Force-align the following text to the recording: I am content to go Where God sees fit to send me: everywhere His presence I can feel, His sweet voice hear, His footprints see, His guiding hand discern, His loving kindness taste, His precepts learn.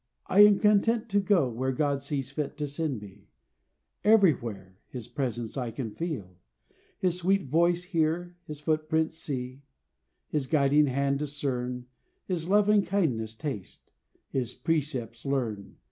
I 0.25 0.39
am 0.45 0.57
content 0.57 1.09
to 1.09 1.19
go 1.19 1.47
Where 1.47 1.71
God 1.71 2.01
sees 2.01 2.31
fit 2.31 2.57
to 2.57 2.65
send 2.65 3.03
me: 3.03 3.27
everywhere 4.03 4.79
His 4.87 5.07
presence 5.07 5.57
I 5.57 5.69
can 5.69 5.91
feel, 5.91 6.39
His 6.97 7.19
sweet 7.19 7.45
voice 7.51 7.83
hear, 7.83 8.35
His 8.47 8.61
footprints 8.61 9.19
see, 9.19 9.61
His 10.27 10.47
guiding 10.47 10.87
hand 10.87 11.19
discern, 11.19 11.85
His 12.25 12.47
loving 12.47 12.81
kindness 12.83 13.35
taste, 13.35 13.93
His 14.31 14.55
precepts 14.55 15.23
learn. 15.23 15.77